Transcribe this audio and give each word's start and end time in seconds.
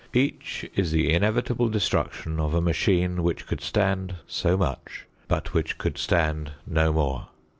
Each 0.15 0.67
is 0.75 0.89
the 0.91 1.13
inevitable 1.13 1.69
destruction 1.69 2.39
of 2.39 2.55
a 2.55 2.59
machine 2.59 3.21
which 3.21 3.45
could 3.45 3.61
stand 3.61 4.15
so 4.25 4.57
much, 4.57 5.05
but 5.27 5.53
which 5.53 5.77
could 5.77 5.99
stand 5.99 6.53
no 6.65 6.91
more. 6.91 7.27